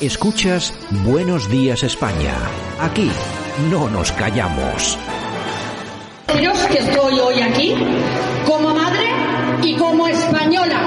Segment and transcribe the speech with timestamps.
[0.00, 0.72] Escuchas
[1.04, 2.34] Buenos Días España.
[2.80, 3.10] Aquí
[3.70, 4.98] no nos callamos.
[6.70, 7.74] Que estoy hoy aquí
[8.46, 9.08] como madre
[9.62, 10.77] y como española.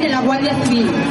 [0.00, 1.01] De la Guardia Civil.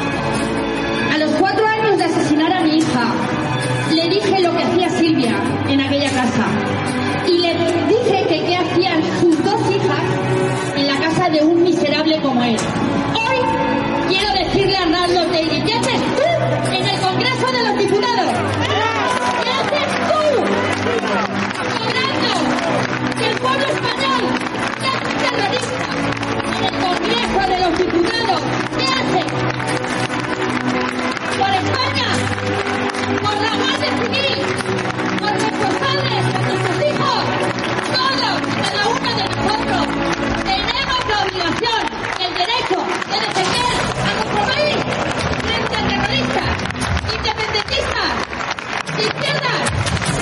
[49.22, 49.62] De izquierdas,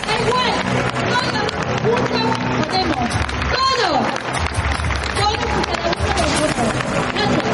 [0.05, 0.53] da igual,
[1.09, 1.27] todos
[1.81, 2.25] juntos
[2.59, 3.09] podemos,
[3.55, 4.03] todos,
[5.15, 6.67] todos y cada uno de nosotros.
[7.13, 7.49] Gracias.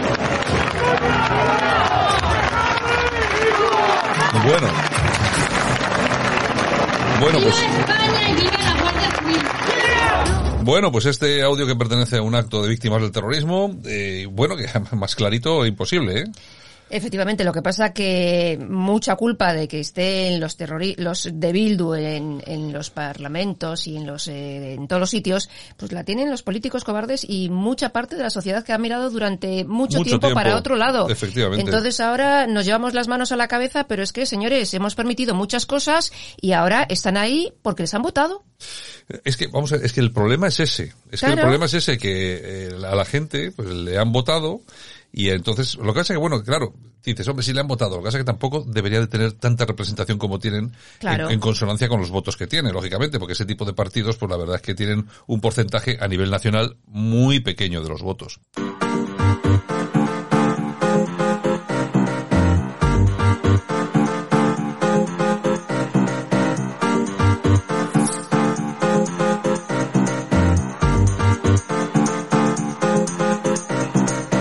[4.46, 4.68] Bueno.
[7.20, 8.76] Bueno, ¡Viva pues, España y viva la
[10.66, 14.58] bueno, pues este audio que pertenece a un acto de víctimas del terrorismo, eh, bueno,
[14.58, 16.26] que más clarito imposible, ¿eh?
[16.90, 20.56] Efectivamente, lo que pasa que mucha culpa de que estén los
[20.98, 25.50] los de Bildu en, en los parlamentos y en los eh, en todos los sitios,
[25.78, 29.10] pues la tienen los políticos cobardes y mucha parte de la sociedad que ha mirado
[29.10, 31.10] durante mucho, Mucho tiempo, tiempo, para otro lado.
[31.10, 31.66] efectivamente.
[31.66, 35.34] Entonces ahora nos llevamos las manos a la cabeza, pero es que, señores, hemos permitido
[35.34, 38.44] muchas cosas y ahora están ahí porque les han votado.
[39.24, 40.94] Es que, vamos a es que el problema es ese.
[41.12, 44.62] Es que el problema es ese, que eh, a la gente pues le han votado
[45.18, 47.92] y entonces, lo que pasa es que, bueno, claro, dices, hombre, sí le han votado,
[47.96, 51.28] lo que pasa es que tampoco debería de tener tanta representación como tienen Claro.
[51.28, 54.30] en, en consonancia con los votos que tiene, lógicamente, porque ese tipo de partidos, pues
[54.30, 58.42] la verdad es que tienen un porcentaje a nivel nacional muy pequeño de los votos.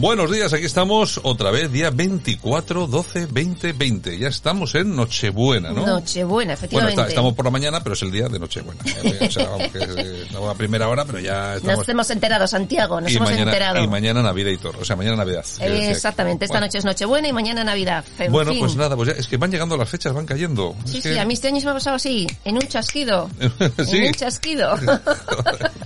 [0.00, 4.16] Buenos días, aquí estamos otra vez, día 24, 12, 20, 20.
[4.18, 5.84] Ya estamos en Nochebuena, ¿no?
[5.84, 7.00] Nochebuena, Bueno, efectivamente.
[7.00, 8.80] está- estamos por la mañana, pero es el día de Nochebuena.
[8.84, 11.78] O sea, vamos, que es, eh, estamos a primera hora, pero ya estamos...
[11.78, 13.82] Nos hemos enterado, Santiago, nos y, hemos mañana, enterado.
[13.82, 14.74] y mañana Navidad y todo.
[14.80, 15.44] O sea, mañana Navidad.
[15.58, 15.90] Eh.
[15.90, 16.66] Exactamente, esta Bueno.
[16.66, 18.04] noche es Nochebuena y mañana Navidad.
[18.20, 18.60] En Bueno, fin.
[18.60, 20.76] pues nada, pues ya, es que van llegando las fechas, van cayendo.
[20.84, 22.62] Sí, Es sí, que- a mí este año se me ha pasado así, en un
[22.68, 23.28] chasquido.
[23.84, 23.96] Sí.
[23.96, 24.76] En un chasquido.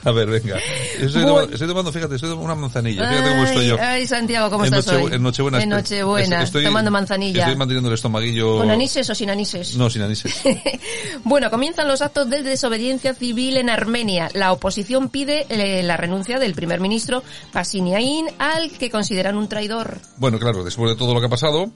[0.04, 0.56] A ver, venga.
[0.58, 1.26] Estoy, Bueno.
[1.28, 3.08] tomando, estoy tomando, fíjate, estoy tomando una manzanilla.
[3.08, 3.74] Fíjate cómo estoy yo.
[3.78, 5.12] Ay, ay, Santiago, ¿cómo en, estás Noche- hoy?
[5.14, 5.62] en Nochebuena.
[5.62, 7.40] En Nochebuena, estoy- tomando manzanilla.
[7.42, 8.58] Estoy manteniendo el estomaguillo...
[8.58, 9.76] ¿Con anises o sin anises?
[9.76, 10.34] No, sin anises.
[11.24, 14.30] Bueno, comienzan los actos de desobediencia civil en Armenia.
[14.34, 19.98] La oposición pide eh, la renuncia del primer ministro Pashinyan, al que consideran un traidor.
[20.16, 21.70] Bueno, claro, después de todo lo que ha pasado,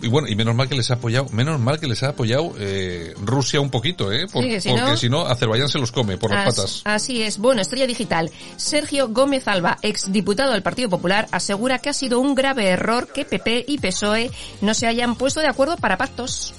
[0.00, 2.52] y bueno, y menos mal que les ha apoyado, menos mal que les ha apoyado
[2.58, 4.26] eh, Rusia un poquito, ¿eh?
[4.32, 6.82] Por- Sí, si porque no- si no, Azerbaiyán se los come por las As- patas.
[6.84, 7.38] Así es.
[7.38, 8.30] Bueno, Digital.
[8.56, 13.24] Sergio Gómez Alba, exdiputado del Partido Popular, asegura que ha sido un grave error que
[13.24, 14.30] PP y PSOE
[14.60, 16.54] no se hayan puesto de acuerdo para pactos.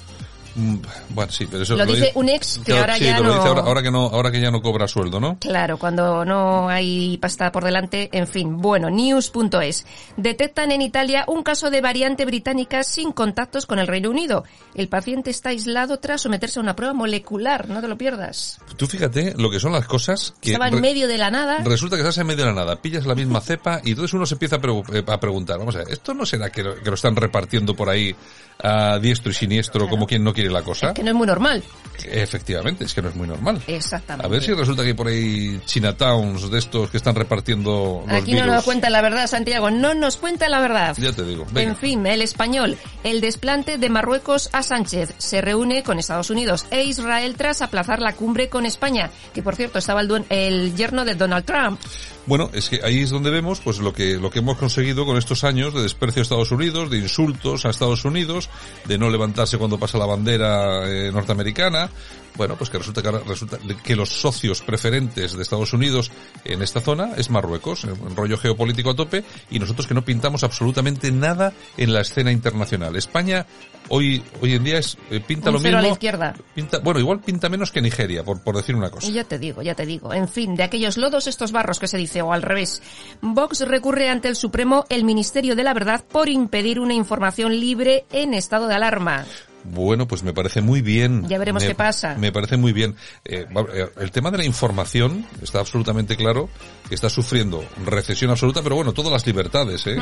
[0.56, 0.76] Mm,
[1.10, 3.24] Bueno, sí, pero eso Lo dice dice- un ex que Claro, ahora sí, ya lo
[3.28, 3.34] no...
[3.34, 5.38] dice ahora, ahora que no, ahora que ya no cobra sueldo, ¿no?
[5.38, 8.56] Claro, cuando no hay pasta por delante, en fin.
[8.56, 9.86] Bueno, news.es.
[10.16, 14.44] Detectan en Italia un caso de variante británica sin contactos con el Reino Unido.
[14.74, 18.58] El paciente está aislado tras someterse a una prueba molecular, no te lo pierdas.
[18.76, 21.58] Tú fíjate lo que son las cosas que Estaba en medio de la nada.
[21.64, 24.24] resulta que estás en medio de la nada, pillas la misma cepa y entonces uno
[24.26, 24.60] se empieza a,
[24.96, 27.74] eh, a preguntar, vamos a ver, ¿esto no será que lo, que lo están repartiendo
[27.74, 28.14] por ahí
[28.62, 30.94] a diestro y siniestro como quien no quiere la cosa?
[30.94, 31.62] Que no es muy normal.
[32.04, 33.60] Efectivamente, es que no es muy normal.
[33.66, 34.26] Exactamente.
[34.26, 38.34] A ver si resulta que por ahí Chinatowns de estos que están repartiendo los Aquí
[38.34, 39.70] no nos cuenta la verdad, Santiago.
[39.70, 40.96] No nos cuenta la verdad.
[40.98, 41.46] Ya te digo.
[41.52, 41.70] Venga.
[41.70, 42.76] En fin, el español.
[43.02, 48.00] El desplante de Marruecos a Sánchez se reúne con Estados Unidos e Israel tras aplazar
[48.00, 51.80] la cumbre con España, que por cierto estaba el, el yerno de Donald Trump.
[52.26, 55.16] Bueno, es que ahí es donde vemos pues lo que lo que hemos conseguido con
[55.16, 58.50] estos años de desprecio a Estados Unidos, de insultos a Estados Unidos,
[58.86, 61.90] de no levantarse cuando pasa la bandera eh, norteamericana.
[62.36, 66.12] Bueno, pues que resulta que resulta que los socios preferentes de Estados Unidos
[66.44, 70.44] en esta zona es Marruecos, un rollo geopolítico a tope, y nosotros que no pintamos
[70.44, 72.94] absolutamente nada en la escena internacional.
[72.94, 73.46] España
[73.88, 75.78] hoy hoy en día es eh, pinta Un lo cero mismo.
[75.78, 76.34] a la izquierda.
[76.54, 79.08] Pinta, bueno, igual pinta menos que Nigeria, por, por decir una cosa.
[79.08, 80.12] Y ya te digo, ya te digo.
[80.12, 82.82] En fin, de aquellos lodos estos barros que se dice, o al revés.
[83.22, 88.04] Vox recurre ante el Supremo el Ministerio de la Verdad por impedir una información libre
[88.12, 89.24] en estado de alarma.
[89.70, 91.26] Bueno, pues me parece muy bien.
[91.28, 92.14] Ya veremos Me- qué pasa.
[92.18, 92.96] Me parece muy bien.
[93.24, 96.48] Eh, eh, el tema de la información está absolutamente claro
[96.88, 99.96] que está sufriendo recesión absoluta, pero bueno, todas las libertades, ¿eh?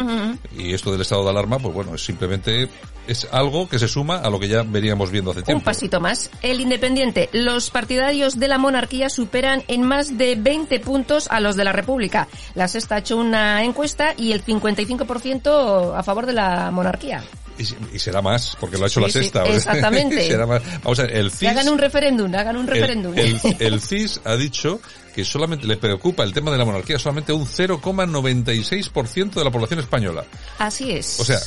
[0.56, 2.68] Y esto del estado de alarma, pues bueno, es simplemente
[3.06, 5.58] es algo que se suma a lo que ya veníamos viendo hace tiempo.
[5.60, 6.30] Un pasito más.
[6.42, 7.28] El Independiente.
[7.32, 11.72] Los partidarios de la monarquía superan en más de 20 puntos a los de la
[11.72, 12.28] República.
[12.54, 17.22] La Sexta ha hecho una encuesta y el 55% a favor de la monarquía.
[17.58, 19.44] Y, y será más, porque lo ha hecho Sí, la sí, sexta.
[19.44, 20.26] exactamente.
[20.26, 20.62] será más.
[20.82, 21.48] Vamos a ver, el Que CIS...
[21.50, 23.12] hagan un referéndum, hagan un referéndum.
[23.16, 24.80] el- el CIS ha dicho
[25.14, 29.78] que solamente le preocupa el tema de la monarquía solamente un 0,96% de la población
[29.80, 30.24] española.
[30.58, 31.20] Así es.
[31.20, 31.38] O sea,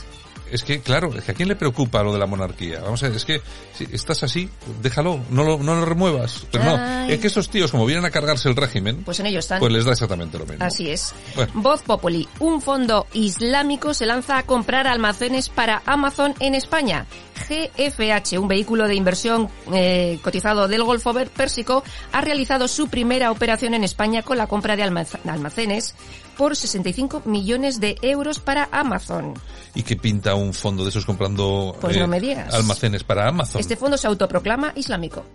[0.52, 2.82] es que, claro, es que a quién le preocupa lo de la monarquía.
[2.82, 3.42] Vamos a ver, es que
[3.74, 4.50] si estás así,
[4.82, 6.46] déjalo, no lo, no lo remuevas.
[6.52, 9.40] Pero no, es que esos tíos, como vienen a cargarse el régimen, pues en ello
[9.40, 9.60] están.
[9.60, 10.64] pues les da exactamente lo mismo.
[10.64, 11.14] Así es.
[11.36, 11.52] Bueno.
[11.56, 12.28] Voz Populi.
[12.40, 17.06] Un fondo islámico se lanza a comprar almacenes para Amazon en España.
[17.48, 23.74] GFH, un vehículo de inversión eh, cotizado del Golfo Pérsico, ha realizado su primera operación
[23.74, 25.96] en España con la compra de almacenes
[26.38, 29.34] por 65 millones de euros para Amazon.
[29.76, 32.54] ¿Y qué pinta un fondo de esos comprando eh, Pues no me digas.
[32.54, 33.60] almacenes para Amazon?
[33.60, 35.26] Este fondo se autoproclama islámico.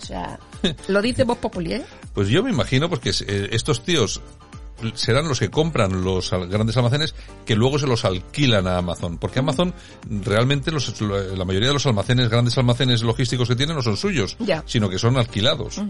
[0.00, 0.38] O sea,
[0.88, 1.84] lo dice Voz Populi, ¿eh?
[2.12, 4.20] Pues yo me imagino pues que eh, estos tíos
[4.94, 7.14] serán los que compran los grandes almacenes
[7.46, 9.18] que luego se los alquilan a Amazon.
[9.18, 9.72] Porque Amazon
[10.08, 14.36] realmente los, la mayoría de los almacenes, grandes almacenes logísticos que tienen no son suyos,
[14.40, 14.62] Ya.
[14.66, 15.80] sino que son alquilados.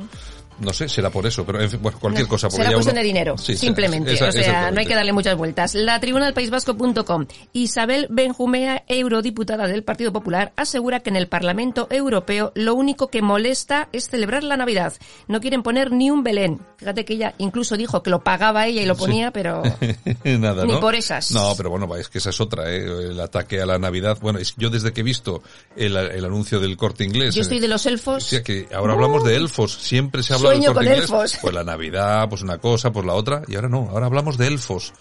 [0.61, 2.49] No sé, será por eso, pero en fin, bueno, cualquier cosa.
[2.49, 4.13] Será ya cuestión uno- de dinero, Sí, simplemente.
[4.13, 5.75] esa- o sea, no hay que darle muchas vueltas.
[5.75, 7.27] La tribuna del País Vasco.com.
[7.53, 13.21] Isabel Benjumea, eurodiputada del Partido Popular, asegura que en el Parlamento Europeo lo único que
[13.21, 14.93] molesta es celebrar la Navidad.
[15.27, 16.61] No quieren poner ni un Belén.
[16.77, 19.63] Fíjate que ella incluso dijo que lo pagaba ella y lo ponía, pero
[20.25, 20.81] Nada, Ni ¿no?
[20.81, 21.31] por esas.
[21.31, 22.85] No, pero bueno, es que esa es otra, ¿eh?
[22.85, 24.19] El ataque a la Navidad.
[24.21, 25.43] Bueno, es, yo desde que he visto
[25.77, 27.35] el, el anuncio del corte inglés.
[27.35, 28.25] yo eh, estoy de los elfos.
[28.25, 31.39] O sea que ahora hablamos de elfos, siempre se habla del corte con inglés, elfos.
[31.41, 34.47] pues la Navidad, pues una cosa, pues la otra, y ahora no, ahora hablamos de
[34.47, 34.93] elfos.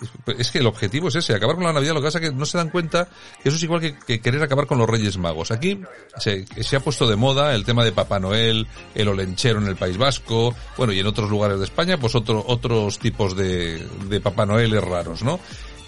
[0.00, 2.30] Es- Es que el objetivo es ese, acabar con la Navidad, lo que pasa es
[2.30, 3.08] que no se dan cuenta
[3.42, 5.50] que eso es igual que, que querer acabar con los Reyes Magos.
[5.50, 5.78] Aquí
[6.18, 9.76] se, se ha puesto de moda el tema de Papá Noel, el olenchero en el
[9.76, 14.20] País Vasco, bueno, y en otros lugares de España, pues otro, otros tipos de, de
[14.20, 15.38] Papá Noeles raros, ¿no?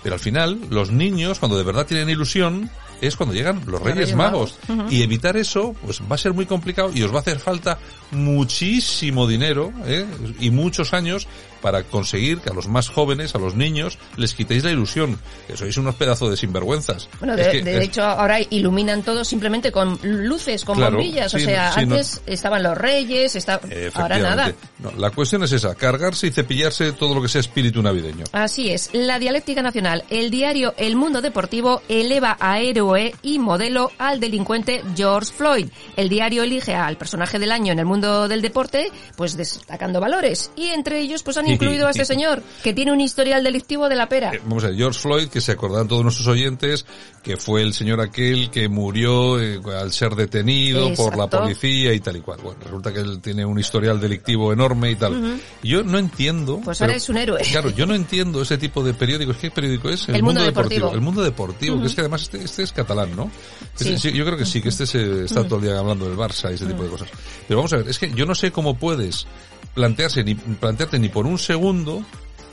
[0.03, 2.69] Pero al final, los niños, cuando de verdad tienen ilusión,
[3.01, 4.59] es cuando llegan los Reyes, Reyes Magos.
[4.69, 4.93] Magos.
[4.93, 7.79] Y evitar eso, pues va a ser muy complicado y os va a hacer falta
[8.11, 10.05] muchísimo dinero, ¿eh?
[10.41, 11.29] Y muchos años
[11.63, 15.19] para conseguir que a los más jóvenes, a los niños, les quitéis la ilusión.
[15.47, 17.09] Que sois unos pedazos de sinvergüenzas.
[17.21, 21.33] Bueno, de, que de es- hecho ahora iluminan todo simplemente con luces, con Claro, bombillas.
[21.35, 23.61] o sea, sí, no- antes estaban los reyes, está...
[23.95, 24.53] ahora nada.
[24.81, 28.25] No, la cuestión es esa, cargarse y cepillarse todo lo que sea espíritu navideño.
[28.33, 30.05] Así es, la dialéctica nacional.
[30.11, 35.69] El diario El Mundo Deportivo eleva a héroe y modelo al delincuente George Floyd.
[35.97, 40.51] El diario elige al personaje del año en el mundo del deporte, pues destacando valores.
[40.57, 43.97] Y entre ellos, pues han incluido a este señor, que tiene un historial delictivo de
[43.97, 44.33] la pera.
[44.35, 46.85] Eh, Vamos a ver, George Floyd, que se acordarán todos nuestros oyentes,
[47.23, 52.01] que fue el señor aquel que murió eh, al ser detenido por la policía y
[52.01, 52.41] tal y cual.
[52.43, 55.41] Bueno, resulta que él tiene un historial delictivo enorme y tal.
[55.63, 56.61] Yo no entiendo...
[56.65, 57.41] Pues pero- ahora es un héroe.
[57.51, 59.37] Claro, yo no entiendo ese tipo de periódicos.
[59.37, 60.09] ¿Qué periódico es?
[60.09, 60.93] El Mundo Deportivo.
[60.93, 63.31] El Mundo Deportivo, que es que además este, este es catalán, ¿no?
[63.79, 64.13] Este- Sí.
[64.13, 66.55] yo creo que sí, que este se está todo el día hablando del Barça y
[66.55, 67.09] ese tipo de cosas.
[67.47, 69.27] Pero vamos a ver, es que yo no sé cómo puedes
[69.75, 72.05] plantearse ni plantearte ni por un segundo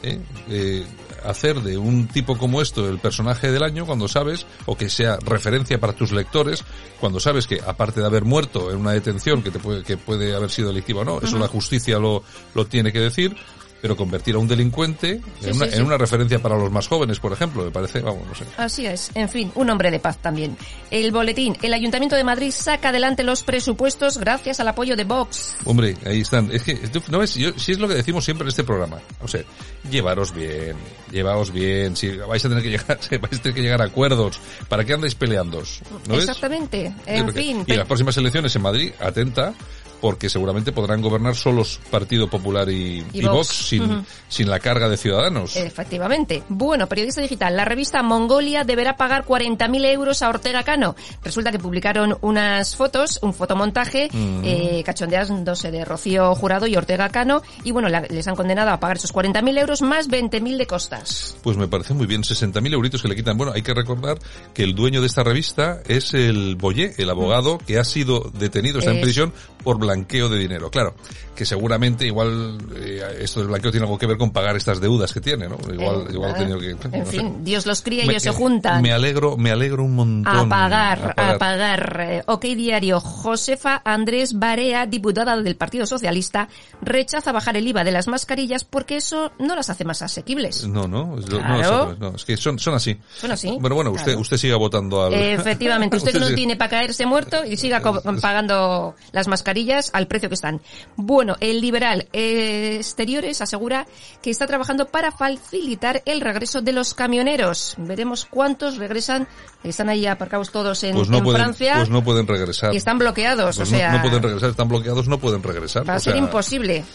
[0.03, 0.19] ¿eh?
[0.49, 0.85] Eh,
[1.25, 5.17] hacer de un tipo como esto el personaje del año cuando sabes, o que sea
[5.17, 6.63] referencia para tus lectores,
[6.99, 10.35] cuando sabes que aparte de haber muerto en una detención que te puede, que puede
[10.35, 12.23] haber sido delictiva o no, eso la justicia lo,
[12.53, 13.35] lo tiene que decir,
[13.81, 15.77] pero convertir a un delincuente Sí, en, una, sí, sí.
[15.77, 18.45] en una referencia para los más jóvenes, por ejemplo, me parece, vamos, no sé.
[18.57, 19.11] Así es.
[19.15, 20.57] En fin, un hombre de paz también.
[20.91, 21.57] El boletín.
[21.61, 25.55] El Ayuntamiento de Madrid saca adelante los presupuestos gracias al apoyo de Vox.
[25.65, 26.51] Hombre, ahí están.
[26.51, 28.99] Es que, no ves, yo, si es lo que decimos siempre en este programa.
[29.21, 29.41] O sea,
[29.89, 30.75] llevaros bien,
[31.11, 31.95] llevaos bien.
[31.95, 34.39] Si vais a tener que llegar, vais a tener que llegar a acuerdos.
[34.67, 35.81] ¿Para qué andáis peleándos?
[36.07, 36.15] ¿No?
[36.15, 36.93] Exactamente.
[37.05, 37.63] En fin.
[37.65, 39.53] Y las próximas elecciones en Madrid, atenta,
[40.01, 43.47] porque seguramente podrán gobernar solos Partido Popular y, Y y Vox, Vox.
[43.47, 45.55] sin, sin la carga de ciudadanos.
[45.55, 46.43] Efectivamente.
[46.49, 47.55] Bueno, periodista digital.
[47.55, 50.95] La revista Mongolia deberá pagar 40.000 euros a Ortega Cano.
[51.23, 54.41] Resulta que publicaron unas fotos, un fotomontaje, Mm.
[54.43, 57.41] eh, cachondeándose de Rocío Jurado y Ortega Cano.
[57.63, 61.37] Y bueno, la- les han condenado a pagar esos 40.000 euros más 20.000 de costas.
[61.43, 63.37] Pues me parece muy bien, 60.000 euritos que le quitan.
[63.37, 64.17] Bueno, hay que recordar
[64.53, 68.79] que el dueño de esta revista es el Boyé, el abogado que ha sido detenido,
[68.79, 70.69] está en prisión por blanqueo de dinero.
[70.69, 70.93] Claro,
[71.35, 75.11] que seguramente igual eh, esto del blanqueo tiene algo que ver con pagar estas deudas
[75.13, 75.57] que tiene, ¿no?
[75.73, 76.71] Igual, Eh, igual ha tenido que...
[76.71, 77.11] En no sé.
[77.11, 78.81] fin, Dios los cría y Me- ellos se eh, juntan.
[78.81, 80.35] Me alegro, me alegro un montón.
[80.35, 81.97] A pagar, a pagar.
[82.09, 82.99] Eh, Ok, diario.
[82.99, 86.47] Josefa Andrés Barea, diputada del Partido Socialista,
[86.81, 90.67] rechaza bajar el IVA de las mascarillas porque eso no las hace más asequibles.
[90.67, 91.91] No, no, es, no, Claro.
[91.93, 92.97] es- no, es que son, son así.
[93.17, 94.19] Son así, Bueno, bueno, usted, claro.
[94.19, 95.13] usted siga votando al...
[95.13, 97.81] Efectivamente, usted que no tiene para caerse muerto y siga
[98.21, 100.61] pagando las mascarillas al precio que están.
[100.95, 103.85] Bueno, el liberal eh, Exteriores asegura
[104.21, 107.75] que está trabajando para facilitar el regreso de los camioneros.
[107.77, 109.27] Veremos cuántos regresan.
[109.63, 112.73] Están ahí aparcados todos en, Pues no en pueden, Francia pues no pueden regresar.
[112.73, 113.57] y están bloqueados.
[113.57, 115.87] Pues o sea, no, pueden regresar, están bloqueados, no pueden regresar.
[115.87, 116.85] va a O ser sea, imposible.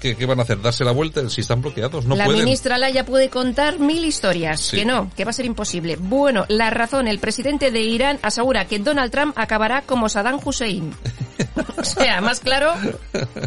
[0.00, 0.60] ¿Qué, qué van a hacer?
[0.60, 1.28] ¿Darse la vuelta?
[1.30, 2.44] Si están bloqueados, no la pueden.
[2.44, 4.60] ministra Laya puede contar mil historias.
[4.60, 4.76] Sí.
[4.78, 5.96] Que no, que va a ser imposible.
[5.96, 10.94] Bueno, la razón, el presidente de Irán asegura que Donald Trump acabará como Saddam Hussein.
[11.76, 12.72] o sea, más claro,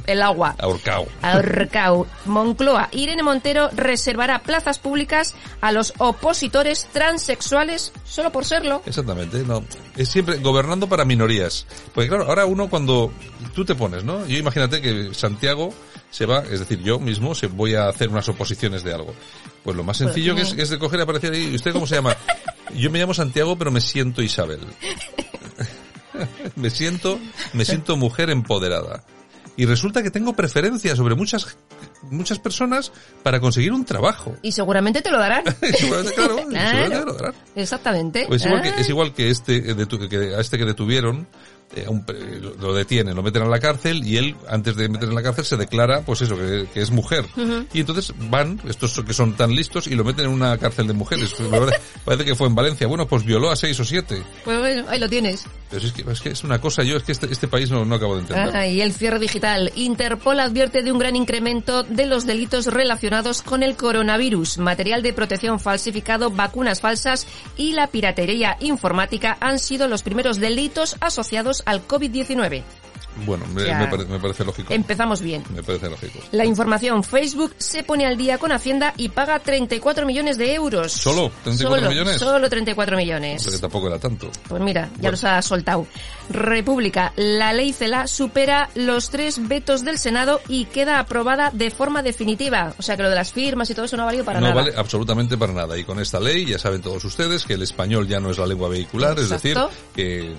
[0.05, 0.55] el agua.
[0.59, 1.07] Ahorcao.
[1.21, 2.07] Ahorcao.
[2.25, 2.89] Moncloa.
[2.91, 8.81] Irene Montero reservará plazas públicas a los opositores transexuales solo por serlo.
[8.85, 9.63] Exactamente, no.
[9.95, 11.65] Es siempre gobernando para minorías.
[11.93, 13.11] Porque claro, ahora uno cuando
[13.53, 14.25] tú te pones, ¿no?
[14.25, 15.73] Yo imagínate que Santiago
[16.09, 19.13] se va, es decir, yo mismo se voy a hacer unas oposiciones de algo.
[19.63, 21.49] Pues lo más sencillo que es, es de coger y aparecer ahí.
[21.51, 22.15] ¿Y usted cómo se llama?
[22.75, 24.59] Yo me llamo Santiago, pero me siento Isabel.
[26.57, 27.17] me siento,
[27.53, 29.03] me siento mujer empoderada.
[29.59, 31.57] Y resulta que tengo preferencia sobre muchas,
[32.11, 32.91] muchas personas
[33.23, 34.35] para conseguir un trabajo.
[34.43, 35.43] Y seguramente te lo darán.
[35.73, 37.33] Seguramente, claro, seguramente lo darán.
[37.55, 38.25] Exactamente.
[38.27, 38.75] Pues igual que, Ah.
[38.79, 41.27] es igual que este, eh, detu- que a este que detuvieron,
[41.87, 45.15] un pre- lo- detienen, lo meten a la cárcel y él, antes de meter en
[45.15, 47.25] la cárcel, se declara, pues eso, que, que es mujer.
[47.73, 50.93] Y entonces van, estos que son tan listos, y lo meten en una cárcel de
[50.93, 51.33] mujeres.
[51.37, 52.87] Pues, la verdad, parece que fue en Valencia.
[52.87, 54.23] Bueno, pues violó a seis o siete.
[54.45, 55.45] Pues bueno, ahí lo tienes.
[55.69, 57.83] Pero es que, es que es una cosa, yo es que este, este país no,
[57.85, 58.55] no acabo de entender.
[58.55, 59.71] Ah, y el cierre digital.
[59.75, 64.57] Interpol advierte de un gran incremento de los delitos relacionados con el coronavirus.
[64.59, 70.95] Material de protección falsificado, vacunas falsas y la piratería informática han sido los primeros delitos
[71.01, 72.63] asociados al COVID-19.
[73.25, 74.71] Bueno, me, O sea, me pare- me parece lógico.
[74.71, 75.43] Empezamos bien.
[75.51, 76.19] Me parece lógico.
[76.33, 77.03] La información.
[77.03, 80.91] Facebook se pone al día con Hacienda y paga 34 millones de euros.
[80.91, 81.31] ¿Solo?
[81.43, 82.17] ¿34 Solo, millones?
[82.17, 83.43] Solo 34 millones.
[83.43, 84.29] Porque tampoco era tanto.
[84.47, 85.87] Pues mira, ya los ha soltado.
[86.29, 92.03] República, la ley CELA supera los tres vetos del Senado y queda aprobada de forma
[92.03, 92.75] definitiva.
[92.77, 94.49] O sea que lo de las firmas y todo eso no ha valido para no
[94.49, 94.61] nada.
[94.61, 95.75] vale absolutamente para nada.
[95.75, 98.45] Y con esta ley ya saben todos ustedes que el español ya no es la
[98.45, 99.57] lengua vehicular, es decir,
[99.95, 100.35] que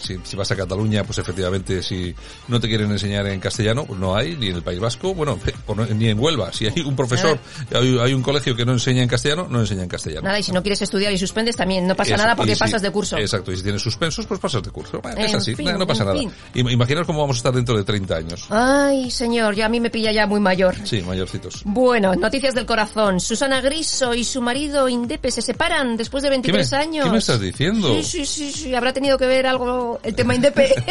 [0.00, 2.14] si, si vas a Cataluña, pues efectivamente si
[2.48, 5.38] no te quieren enseñar en castellano, pues no hay, ni en el País Vasco, bueno,
[5.94, 6.52] ni en Huelva.
[6.52, 7.38] Si hay un profesor,
[7.74, 10.22] hay, hay un colegio que no enseña en castellano, no enseña en castellano.
[10.26, 12.82] Nada, y si no quieres estudiar y suspendes también no pasa nada porque si- pasas
[12.82, 13.16] de curso.
[13.18, 15.00] Exacto, y si tienes suspensos, pues pasas de curso.
[15.00, 16.18] Bueno, es así, fin, no, no pasa nada.
[16.18, 16.30] fin.
[16.54, 18.46] Im- Imaginaos cómo vamos a estar dentro de 30 años.
[18.50, 20.74] Ay, señor, ya a mí me pilla ya muy mayor.
[20.84, 21.62] Sí, mayorcitos.
[21.64, 23.20] Bueno, noticias del corazón.
[23.20, 27.04] Susana Griso y su marido Indepe se separan después de 23 me- años.
[27.06, 27.88] qué me estás diciendo?
[27.96, 28.74] Sí, sí, sí, sí.
[28.74, 30.74] Habrá tenido que ver algo el tema Indepe.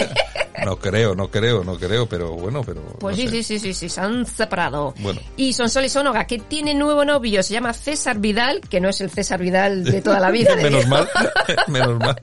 [0.63, 2.81] No creo, no creo, no creo, pero bueno, pero...
[2.99, 3.43] Pues no sí, sé.
[3.43, 4.93] sí, sí, sí, sí, se han separado.
[4.99, 5.19] Bueno.
[5.35, 9.09] Y Sonsoles Sonoga, que tiene nuevo novio, se llama César Vidal, que no es el
[9.11, 10.55] César Vidal de toda la vida.
[10.63, 11.07] Menos mal,
[11.67, 12.15] menos mal.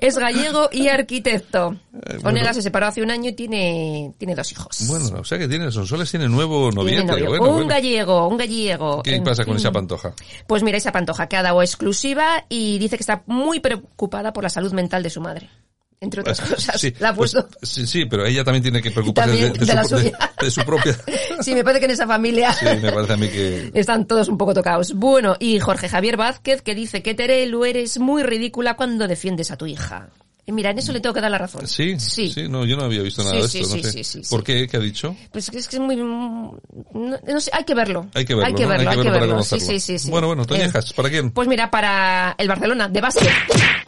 [0.00, 1.76] Es gallego y arquitecto.
[1.90, 2.28] bueno.
[2.28, 4.84] Onega se separó hace un año y tiene, tiene dos hijos.
[4.86, 7.04] Bueno, o sea que tiene, Sonsoles tiene nuevo Tiene noviete.
[7.04, 7.28] novio.
[7.30, 7.68] Bueno, un bueno.
[7.68, 9.02] gallego, un gallego.
[9.02, 10.14] ¿Qué En pasa con esa pantoja?
[10.46, 14.44] Pues mira, esa pantoja que ha dado exclusiva y dice que está muy preocupada por
[14.44, 15.50] la salud mental de su madre.
[16.00, 16.78] Entre otras cosas.
[16.80, 17.48] Sí, la ha pues, puesto.
[17.62, 20.32] sí, sí, pero ella también tiene que preocuparse de, de de la su, de- suya.
[20.40, 20.96] de su propia...
[21.40, 23.70] Sí, me parece que en esa familia Sí, me parece a mí que...
[23.74, 24.92] están todos un poco tocados.
[24.94, 29.56] Bueno, y Jorge Javier Vázquez que dice que Terelu eres muy ridícula cuando defiendes a
[29.56, 30.08] tu hija.
[30.48, 31.66] Y mira, en eso le tengo que dar la razón.
[31.66, 32.30] Sí, Sí.
[32.32, 34.22] sí, no, yo no había visto nada Sí, de sí, esto, no sí, sé.
[34.22, 34.30] sí.
[34.30, 34.68] ¿Por qué?
[34.68, 35.16] ¿Qué ha dicho?
[35.32, 35.96] Pues es que es muy...
[35.96, 36.56] No,
[36.94, 38.06] no sé, hay que verlo.
[38.14, 38.68] Hay que verlo, Hay que ¿no?
[38.68, 39.42] verlo, hay que verlo.
[39.42, 40.08] Sí, sí, sí.
[40.08, 41.32] Bueno, bueno, Eh, Toñejas, ¿para quién?
[41.32, 43.28] Pues mira, para el Barcelona, de básquet.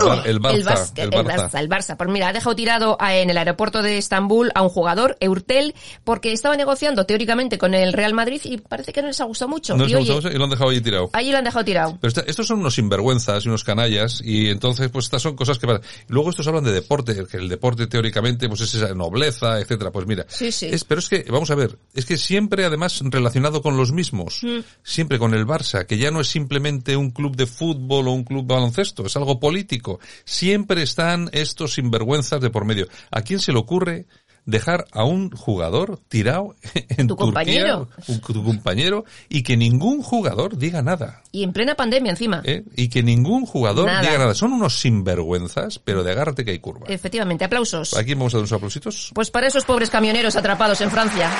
[0.00, 0.54] El, Bar- el Barça.
[0.54, 1.50] el básquet, el el Barça.
[1.50, 1.96] Barça, el Barça.
[1.96, 5.74] Pues mira, ha dejado tirado a- en el aeropuerto de Estambul a un jugador, Eurtel,
[6.04, 9.48] porque estaba negociando teóricamente con el Real Madrid y parece que no les ha gustado
[9.48, 9.76] mucho.
[9.76, 11.10] No y les ha oye, gustado y lo han dejado ahí tirado.
[11.12, 11.98] allí lo han dejado tirado.
[12.00, 15.58] Pero esta- estos son unos sinvergüenzas y unos canallas y entonces pues estas son cosas
[15.58, 15.82] que pasan.
[16.08, 19.90] Luego estos hablan de deporte, que el deporte teóricamente pues es esa nobleza, etcétera.
[19.90, 20.66] Pues mira, Sí, sí.
[20.70, 24.40] Es, pero es que, vamos a ver, es que siempre además relacionado con los mismos,
[24.42, 24.58] Mm.
[24.82, 28.24] siempre con el Barça, que ya no es simplemente un club de fútbol o un
[28.24, 29.87] club de baloncesto, es algo político.
[30.24, 32.86] Siempre están estos sinvergüenzas de por medio.
[33.10, 34.06] ¿A quién se le ocurre
[34.44, 37.88] dejar a un jugador tirado en Tu Turquía, compañero.
[38.06, 41.22] un- tu compañero, y que ningún jugador diga nada?
[41.32, 42.40] Y en plena pandemia encima.
[42.46, 42.64] ¿eh?
[42.74, 44.00] y que ningún jugador Nada.
[44.00, 44.34] diga nada.
[44.34, 46.86] Son unos sinvergüenzas, pero de agárrate que hay curva.
[46.88, 47.92] Efectivamente, aplausos.
[47.94, 49.10] Aquí vamos a dar unos aplausitos.
[49.14, 51.30] Pues para esos pobres camioneros atrapados en Francia.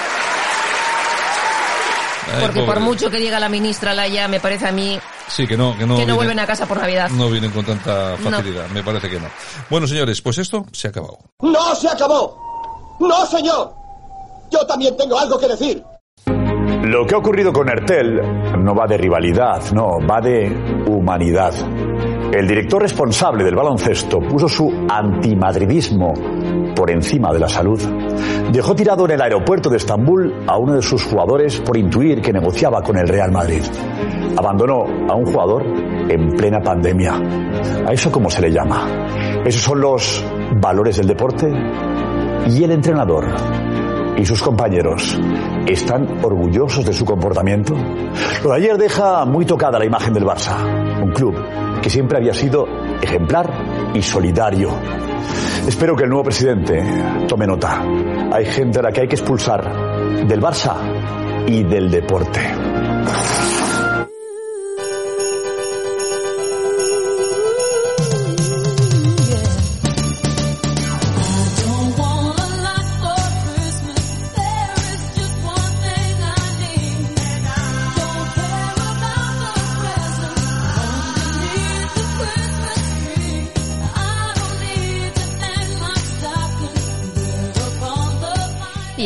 [2.41, 5.77] Porque por mucho que diga la ministra Laya, me parece a mí Sí, que no,
[5.77, 7.11] que no, que no vienen- vuelven a casa por Navidad.
[7.11, 8.31] no vienen con tanta No.
[8.31, 8.67] facilidad.
[8.69, 9.27] Me parece que no.
[9.71, 11.19] Bueno, señores, pues esto se ha acabado.
[11.41, 12.97] ¡No se acabó!
[13.01, 13.73] ¡No, señor!
[14.51, 15.83] Yo también tengo algo que decir.
[16.83, 18.21] Lo que ha ocurrido con Ertel
[18.65, 20.47] no va de rivalidad, no, va de
[20.87, 21.53] humanidad.
[22.33, 26.13] El director responsable del baloncesto puso su antimadridismo
[26.75, 27.81] por encima de la salud.
[28.53, 32.33] Dejó tirado en el aeropuerto de Estambul a uno de sus jugadores por intuir que
[32.33, 33.63] negociaba con el Real Madrid.
[34.37, 35.65] Abandonó a un jugador
[36.09, 37.21] en plena pandemia.
[37.87, 39.43] ¿A eso cómo se le llama?
[39.45, 40.25] Esos son los
[40.61, 41.51] valores del deporte
[42.49, 43.27] y el entrenador
[44.19, 45.19] y sus compañeros
[45.67, 47.75] están orgullosos de su comportamiento?
[48.43, 51.35] Lo de ayer deja muy tocada la imagen del Barça, un club
[51.81, 52.67] que siempre había sido
[53.01, 54.71] ejemplar y solidario.
[55.69, 56.83] Espero que el nuevo presidente
[57.29, 57.85] tome nota.
[58.33, 60.75] Hay gente a la que hay que expulsar del Barça
[61.47, 62.41] y del deporte.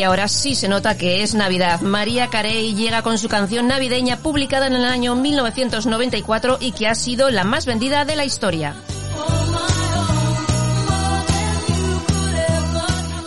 [0.03, 1.81] Y ahora sí se nota que es Navidad.
[1.81, 6.97] María Carey llega con su canción navideña publicada en el año 1994 y que ha
[6.97, 8.75] sido la más vendida de la historia.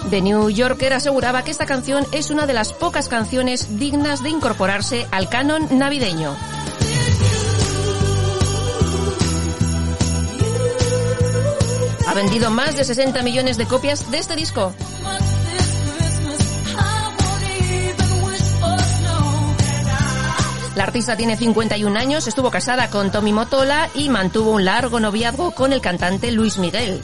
[0.10, 4.32] The New Yorker aseguraba que esta canción es una de las pocas canciones dignas de
[4.32, 6.36] incorporarse al canon navideño.
[12.06, 14.74] Ha vendido más de 60 millones de copias de este disco.
[20.76, 25.52] La artista tiene 51 años, estuvo casada con Tommy Motola y mantuvo un largo noviazgo
[25.52, 27.02] con el cantante Luis Miguel.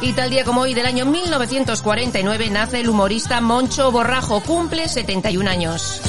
[0.00, 5.48] Y tal día como hoy del año 1949 nace el humorista Moncho Borrajo, cumple 71
[5.48, 6.02] años.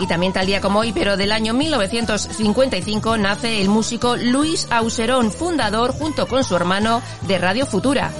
[0.00, 5.30] Y también tal día como hoy, pero del año 1955, nace el músico Luis Auserón,
[5.30, 8.10] fundador junto con su hermano de Radio Futura.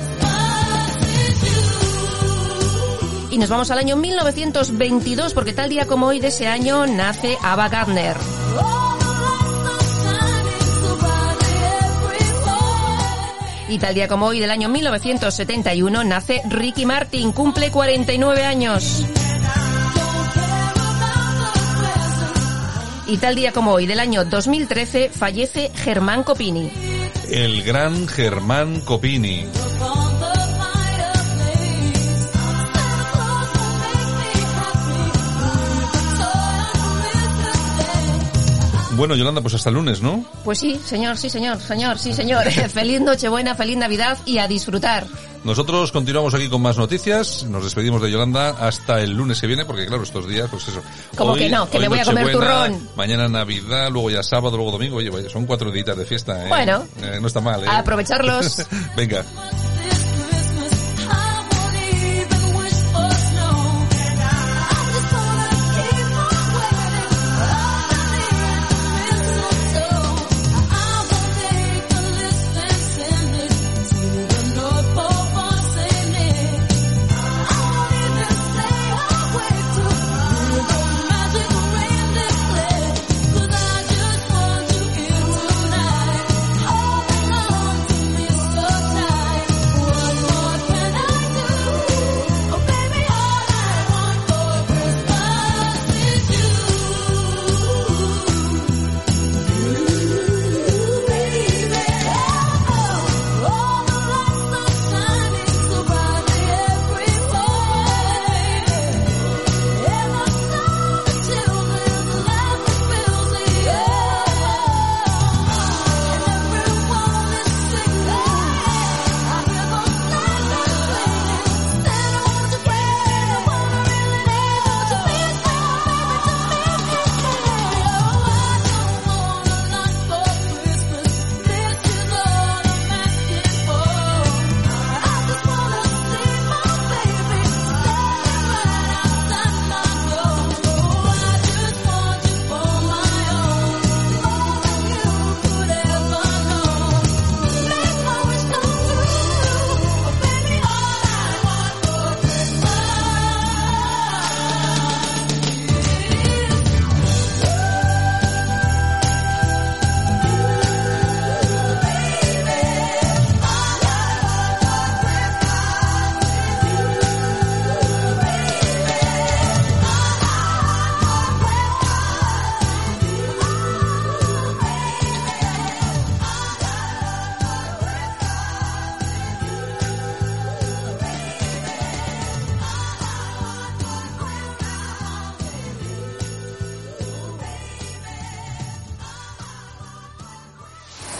[3.30, 7.38] Y nos vamos al año 1922, porque tal día como hoy de ese año nace
[7.42, 8.16] Ava Gardner.
[13.70, 19.04] Y tal día como hoy del año 1971 nace Ricky Martin, cumple 49 años.
[23.10, 26.70] y tal día como hoy del año 2013 fallece Germán Copini.
[27.28, 29.46] El gran Germán Copini.
[38.92, 40.24] Bueno, Yolanda, pues hasta el lunes, ¿no?
[40.44, 42.50] Pues sí, señor, sí, señor, señor, sí, señor.
[42.68, 45.06] feliz Nochebuena, feliz Navidad y a disfrutar.
[45.44, 47.44] Nosotros continuamos aquí con más noticias.
[47.44, 50.82] Nos despedimos de Yolanda hasta el lunes que viene, porque claro, estos días, pues eso.
[51.16, 52.88] Como que no, que me voy a comer buena, turrón.
[52.96, 54.96] Mañana Navidad, luego ya sábado, luego domingo.
[54.96, 56.48] Oye, vaya, son cuatro días de fiesta, ¿eh?
[56.48, 56.84] Bueno.
[57.00, 57.68] Eh, no está mal, ¿eh?
[57.68, 58.66] A aprovecharlos.
[58.96, 59.24] Venga.